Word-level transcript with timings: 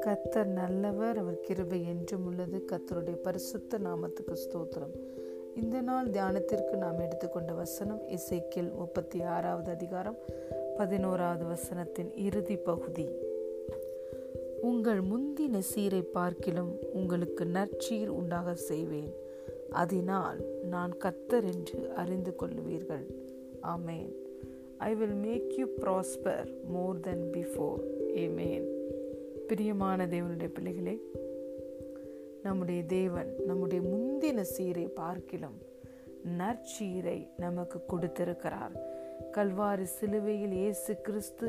கத்தர் 0.00 0.46
நல்லவர் 0.46 1.18
அவர் 1.18 1.40
கிருபை 1.40 1.86
என்றும் 1.88 2.26
உள்ளது. 2.26 2.64
கத்தருடைய 2.72 3.14
பரிசுத்த 3.14 3.78
நாமத்துக்கு 3.78 4.32
ஸ்தோத்திரம். 4.32 4.94
இந்த 5.56 5.80
நாள் 5.80 6.08
தியானத்திற்கு 6.08 6.76
நாம் 6.76 6.98
எடுத்துக்கொண்ட 6.98 7.52
வசனம் 7.52 8.02
இசைக்கில் 8.08 8.74
முப்பத்தி 8.74 9.22
ஆறாவது 9.22 9.70
அதிகாரம் 9.70 10.16
பதினோராவது 10.76 11.44
வசனத்தின் 11.44 12.16
இறுதி 12.16 12.56
பகுதி. 12.56 13.08
உங்கள் 14.60 15.00
முந்தின 15.00 15.58
சீரை 15.58 16.02
பார்க்கிலும் 16.02 16.78
உங்களுக்கு 16.92 17.44
நற்சீர் 17.44 18.06
உண்டாக 18.06 18.54
செய்வேன். 18.54 19.12
அதனால் 19.70 20.40
நான் 20.64 20.96
கத்தர் 21.04 21.44
என்று 21.52 21.92
அறிந்து 21.92 22.34
கொள்ளுவீர்கள். 22.40 23.06
Amen. 23.62 24.26
I 24.78 24.94
will 24.94 25.14
make 25.14 25.52
you 25.58 25.66
prosper 25.80 26.48
more 26.68 27.00
then 27.00 27.24
before 27.32 27.80
amen 28.14 28.66
பிரியமான 29.46 30.06
தேவனுடைய 30.06 30.50
பிள்ளைகளே 30.52 30.94
நம்முடைய 32.42 32.82
தேவன் 32.82 33.30
நம்முடைய 33.46 33.80
முந்தின 33.88 34.40
சீரை 34.40 34.86
பார்க்கிலும் 35.00 35.58
நற்சீரை 36.38 37.30
நமக்கு 37.36 37.78
கொடுத்திருக்கிறார். 37.86 38.74
கல்வாரி 39.36 39.82
சிலுவையில் 39.82 40.52
இயேசு 40.52 41.00
கிறிஸ்து 41.00 41.48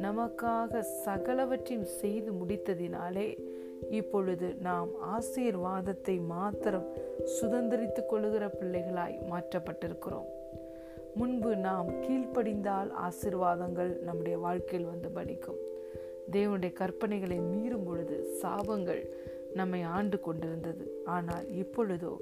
நமக்காக 0.00 0.84
சகலவற்றையும் 1.06 1.88
செய்து 2.00 2.32
முடித்ததினாலே 2.32 3.28
இப்பொழுது 3.90 4.54
நாம் 4.54 4.90
ஆசீர்வாதத்தை 5.16 6.26
மாத்திரம் 6.26 6.88
சுதந்திரித்துக் 7.36 8.06
கொள்ளுகிற 8.06 8.46
பிள்ளைகளாய் 8.60 9.16
மாற்றப்பட்டிருக்கிறோம். 9.30 10.28
முன்பு 11.14 11.56
நாம் 11.56 11.88
கீழ்ப்படிந்தால் 12.00 12.90
ஆசிர்வாதங்கள் 13.06 14.00
நம்முடைய 14.00 14.38
வாழ்க்கையில் 14.38 14.88
வந்து 14.88 15.08
படிக்கும் 15.08 15.58
தேவனுடைய 16.32 16.72
கற்பனைகளை 16.80 17.38
மீறும் 17.40 17.84
பொழுது 17.84 18.38
சாபங்கள் 18.42 19.02
நம்மை 19.54 19.82
ஆண்டு 19.82 20.20
கொண்டிருந்தது. 20.20 21.02
ஆனால் 21.04 21.46
இப்பொழுதோ 21.52 22.16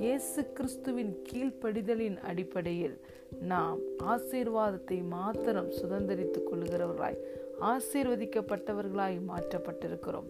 இயேசு 0.00 0.52
கிறிஸ்துவின் 0.52 1.22
கீழ்ப்படிதலின் 1.32 2.18
அடிப்படையில் 2.20 3.00
நாம் 3.40 3.78
ஆசீர்வாதத்தை 4.04 5.08
மாத்திரம் 5.08 5.70
சுதந்திரித்துக் 5.70 6.48
கொள்கிறவர்களாய் 6.50 7.18
ஆசீர்வதிக்கப்பட்டவர்களாய் 7.60 9.18
மாற்றப்பட்டிருக்கிறோம். 9.28 10.28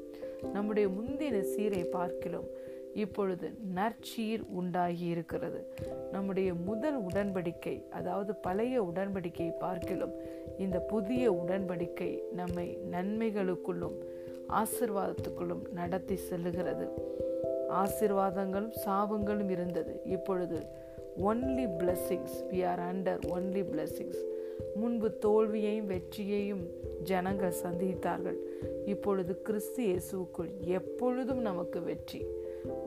நம்முடைய 0.53 0.89
முந்தின 0.89 1.41
சீரை 1.41 1.85
பார்க்கிலும் 1.85 2.49
இப்பொழுது 2.95 3.53
நற்சீர் 3.75 4.41
உண்டாகி 4.49 5.05
இருக்கிறது 5.05 5.75
நம்முடைய 6.13 6.55
முதல் 6.55 7.07
உடன்படிக்கை 7.07 7.89
அதாவது 7.89 8.35
பழைய 8.35 8.83
உடன்படிக்கை 8.83 9.51
பார்க்கிலும் 9.59 10.13
இந்த 10.59 10.79
புதிய 10.79 11.33
உடன்படிக்கை 11.33 12.19
நம்மை 12.33 12.79
நன்மைகளுக்குள்ளும் 12.91 13.97
ஆசிர்வாதத்துக்குள்ளும் 14.49 15.73
நடத்தி 15.73 16.19
செல்லுகிறது. 16.31 16.89
ஆசிர்வாதங்களும் 17.69 18.73
சாபங்களும் 18.87 19.51
இருந்தது. 19.51 20.01
இப்பொழுது 20.05 20.67
only 21.25 21.67
blessings 21.79 22.37
we 22.51 22.65
are 22.65 22.81
under 22.81 23.19
only 23.35 23.65
blessings 23.73 24.23
முன்பு 24.75 25.19
தோல்வியையும் 25.19 25.87
வெற்றியையும் 25.87 26.67
ஜனங்கள் 27.03 27.55
சந்தித்தார்கள். 27.63 28.37
இப்பொழுது 28.87 29.43
கிறிஸ்து 29.43 29.85
இயேசுக்குள் 29.85 30.51
எப்பொழுதும் 30.61 31.41
நமக்கு 31.41 31.83
வெற்றி. 31.83 32.27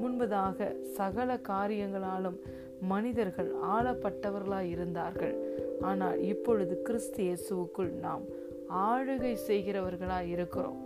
முன்பதாக 0.02 0.76
சகல 0.84 1.40
காரியங்களாலும் 1.48 2.38
மனிதர்கள் 2.80 3.52
ஆளப்பட்டவர்களாய் 3.62 4.70
இருந்தார்கள். 4.70 5.36
ஆனால் 5.82 6.22
இப்பொழுது 6.22 6.82
கிறிஸ்து 6.82 7.22
இயேசுவுக்குள் 7.24 7.92
நாம் 8.08 8.24
ஆளுகை 8.70 9.38
செய்கிறவர்களாய் 9.48 10.30
இருக்கிறோம். 10.30 10.80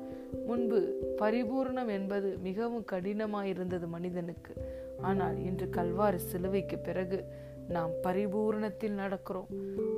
முன்பு 0.47 0.79
பரிபூர்ணம் 1.17 1.87
என்பது 1.87 2.37
மிகவும் 2.43 2.85
கடினமாயிருந்தது 2.91 3.87
மனிதனுக்கு. 3.87 4.53
ஆனால் 5.01 5.37
இன்று 5.43 5.67
கல்வாரி 5.71 6.15
சிலுவைக்கு 6.15 6.77
பிறகு 6.77 7.19
நாம் 7.67 7.91
பரிபூர்ணத்தில் 8.03 8.99
நடக்கிறோம். 8.99 9.49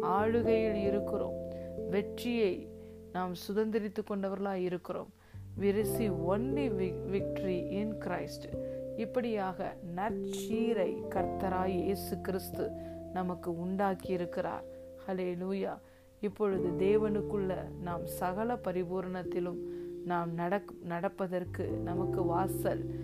ஆளுகையில் 0.02 0.80
இருக்கிறோம். 0.84 1.38
வெற்றியை 1.90 2.70
நாம் 3.12 3.34
சுதந்திரித்து 3.48 4.02
கொண்டவர்களாய் 4.10 4.64
இருக்கிறோம். 4.64 5.12
விரிசி 5.56 6.10
ஒன்லி 6.10 6.66
விக்டரி 7.14 7.72
இன் 7.72 7.96
கிரைஸ்ட் 8.00 8.46
இப்படியாக 8.98 9.76
நற்சீரை 9.96 10.98
கர்த்தராய் 11.10 11.84
இயேசு 11.84 12.22
கிறிஸ்து 12.22 12.72
நமக்கு 13.14 13.58
உண்டாக்கி 13.58 14.14
இருக்கிறார் 14.14 14.64
ஹலே 15.08 15.36
லூயா 15.36 15.78
இப்பொழுது 16.20 16.70
தேவனுக்குள்ள 16.70 17.72
நாம் 17.80 18.06
சகல 18.06 18.56
பரிபூரணத்திலும் 18.56 19.58
நாம் 20.06 20.34
நடக் 20.34 20.74
நடப்பதற்கு 20.84 21.68
நமக்கு 21.68 22.26
வாசல் 22.26 22.96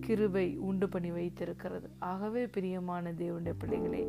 கிருபை 0.00 0.56
உண்டு 0.56 0.88
பண்ணி 0.88 1.10
வைத்திருக்கிறது. 1.10 1.90
ஆகவே 1.98 2.46
பிரியமான 2.46 3.12
தேவனுடைய 3.12 3.52
பிள்ளைகளே 3.58 4.08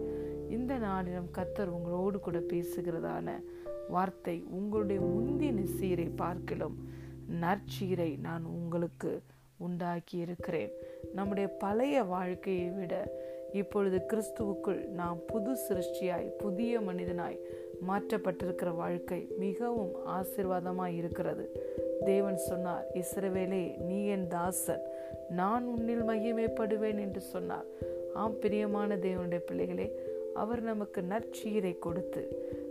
இந்த 0.49 0.77
நாளிலும் 0.77 1.29
கத்தர் 1.31 1.67
உங்களோடு 1.67 2.19
கூட 2.19 2.39
பேசுகிறதான 2.39 3.43
வார்த்தை 3.89 4.43
உங்களுடைய 4.49 5.01
முந்தின 5.01 5.63
சீரை 5.79 6.11
பார்க்கலும் 6.17 6.75
நற்சீரை 7.29 8.17
நான் 8.17 8.43
உங்களுக்கு 8.43 9.23
உண்டாக்கி 9.63 10.17
இருக்கிறேன். 10.17 10.71
நம்முடைய 11.13 11.47
பழைய 11.63 12.03
வாழ்க்கையை 12.03 12.69
விட 12.69 12.93
இப்பொழுது 13.53 13.97
கிறிஸ்துவுக்குள் 14.09 14.81
நாம் 15.01 15.19
புது 15.27 15.51
சிருஷ்டியாய் 15.67 16.29
புதிய 16.37 16.79
மனிதனாய் 16.79 17.39
மாற்றப்பட்டிருக்கிற 17.87 18.69
வாழ்க்கை 18.75 19.19
மிகவும் 19.37 19.93
ஆசிர்வாதமாய் 20.17 20.95
இருக்கிறது. 20.95 21.45
தேவன் 22.05 22.39
சொன்னார் 22.49 22.85
இஸ்ரவேலே 22.93 23.63
நீ 23.77 23.99
என் 24.05 24.27
தாசன். 24.27 24.83
நான் 25.29 25.65
உன்னில் 25.65 26.03
மகிமைப்படுவேன் 26.03 26.99
என்று 27.05 27.21
சொன்னார். 27.33 27.65
ஆம் 28.13 28.39
பிரியமான 28.39 28.95
தேவனுடைய 28.95 29.41
பிள்ளைகளே 29.45 29.87
அவர் 30.33 30.61
நமக்கு 30.61 31.01
நற்சீரை 31.01 31.73
கொடுத்து 31.79 32.21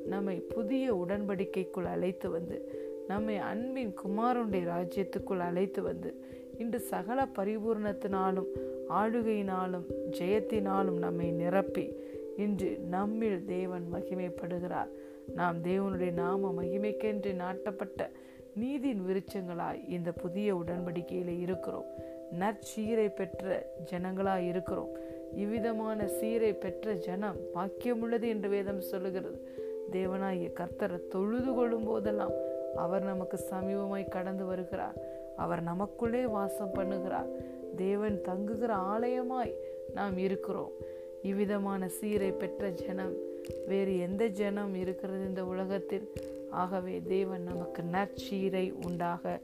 நம்மை 0.06 0.36
புதிய 0.54 0.94
உடன்படிக்கைக்குள் 0.94 1.90
அழைத்து 1.94 2.28
வந்து 2.30 2.58
நம்மை 3.08 3.36
அன்பின் 3.50 3.92
குமாருடைய 4.04 4.64
ராஜ்யத்துக்குள் 4.74 5.44
அழைத்து 5.48 5.80
வந்து 5.82 6.10
இன்று 6.62 6.80
சகல 6.80 7.26
பரிபூர்ணத்தினாலும் 7.36 8.50
ஆளுகையினாலும் 8.88 9.86
ஜெயத்தினாலும் 10.10 10.98
நம்மை 10.98 11.30
நிரப்பி 11.30 11.86
இன்று 12.36 12.70
நம்மில் 12.90 13.44
தேவன் 13.44 13.86
மகிமைப்படுகிறார். 13.92 14.90
நாம் 15.34 15.58
தேவனுடைய 15.62 16.12
நாம 16.12 16.54
மகிமைக்கென்று 16.62 17.32
நாட்டப்பட்ட 17.32 18.00
நீதியின் 18.54 19.02
விருச்சங்களாய் 19.08 19.88
இந்த 19.88 20.12
புதிய 20.12 20.56
உடன்படிக்கையில 20.56 21.40
இருக்கிறோம். 21.40 21.84
நற்சீரை 22.38 23.08
பெற்ற 23.08 23.66
ஜனங்களாய் 23.90 24.46
இருக்கிறோம். 24.46 24.92
இவ்விதமான 25.34 26.06
சீரை 26.06 26.52
பெற்ற 26.52 26.94
ஜனம் 26.94 27.36
பாக்கியமுள்ளது 27.54 28.28
என்று 28.34 28.48
வேதம் 28.48 28.80
சொல்லுகிறது. 28.80 29.38
தேவனாகிய 29.92 30.50
கர்த்தரை 30.52 30.98
தொழுது 31.08 31.52
கொள்ளும் 31.54 31.84
போதெல்லாம் 31.84 32.32
அவர் 32.76 33.02
நமக்கு 33.02 33.40
சமீபமாய் 33.50 34.08
கடந்து 34.08 34.44
வருகிறார். 34.44 34.94
அவர் 35.36 35.62
நமக்குள்ளே 35.62 36.26
வாசம் 36.26 36.74
பண்ணுகிறார். 36.74 37.28
தேவன் 37.76 38.20
தங்குகிற 38.20 38.74
ஆலயமாய் 38.74 39.54
நாம் 39.94 40.18
இருக்கிறோம். 40.18 40.70
இவ்விதமான 41.22 41.88
சீரை 41.88 42.30
பெற்ற 42.30 42.70
ஜனம் 42.70 43.14
வேறு 43.66 43.98
எந்த 43.98 44.26
ஜனம் 44.26 44.74
இருக்கிறது 44.74 45.24
இந்த 45.24 45.44
உலகத்தில்? 45.44 46.12
ஆகவே 46.50 47.02
தேவன் 47.06 47.42
நமக்கு 47.42 47.82
நற்சீரை 47.82 48.74
உண்டாக 48.84 49.40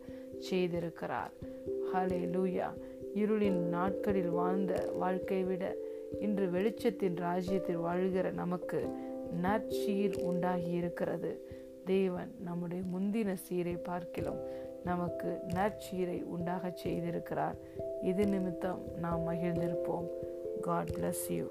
செய்திருக்கிறார். 0.51 1.31
ஹலே 1.95 2.29
லூயா 2.33 2.67
இருளின் 3.15 3.69
நாட்களில் 3.69 4.29
வாழ்ந்த 4.29 4.91
வாழ்க்கை 4.95 5.43
விட 5.43 5.75
இன்று 6.21 6.47
வெளிச்சத்தின் 6.47 7.17
ராஜ்யத்தில் 7.17 7.77
வாழ்கிற 7.77 8.31
நமக்கு 8.31 8.89
நற்சீர் 9.43 10.23
உண்டாகி 10.23 10.71
இருக்கிறது. 10.71 11.51
தேவன் 11.89 12.31
நம்முடைய 12.45 12.83
முந்தின 12.93 13.35
சீரை 13.35 13.77
பார்க்கிலும் 13.77 14.41
நமக்கு 14.85 15.29
நற்சீரை 15.55 16.19
உண்டாக 16.23 16.73
செய்திருக்கிறார். 16.85 17.57
இது 18.03 18.27
நிமித்தம் 18.27 18.81
நாம் 19.01 19.25
மகிழ்ந்திருப்போம். 19.29 20.09
God 20.61 20.91
bless 20.91 21.27
you 21.29 21.47